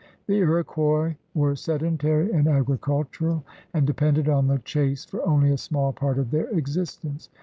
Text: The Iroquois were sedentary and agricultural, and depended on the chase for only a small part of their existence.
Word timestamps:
The 0.25 0.37
Iroquois 0.39 1.13
were 1.35 1.55
sedentary 1.55 2.31
and 2.31 2.47
agricultural, 2.47 3.43
and 3.71 3.85
depended 3.85 4.27
on 4.27 4.47
the 4.47 4.57
chase 4.57 5.05
for 5.05 5.23
only 5.27 5.51
a 5.51 5.57
small 5.59 5.93
part 5.93 6.17
of 6.17 6.31
their 6.31 6.47
existence. 6.47 7.29